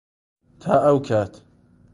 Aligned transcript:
تا 0.61 0.73
ئەو 0.85 0.97
کات. 1.07 1.31